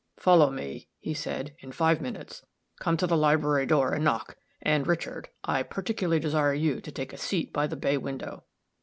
"Follow 0.17 0.49
me," 0.49 0.87
he 0.99 1.13
said, 1.13 1.53
"in 1.59 1.71
five 1.71 2.01
minutes. 2.01 2.43
Come 2.79 2.97
to 2.97 3.05
the 3.05 3.15
library 3.15 3.67
door, 3.67 3.93
and 3.93 4.03
knock; 4.03 4.35
and, 4.59 4.87
Richard, 4.87 5.29
I 5.43 5.61
particularly 5.61 6.19
desire 6.19 6.55
you 6.55 6.81
to 6.81 6.91
take 6.91 7.13
a 7.13 7.17
seat 7.17 7.53
by 7.53 7.67
the 7.67 7.75
bay 7.77 7.97
window." 7.97 8.45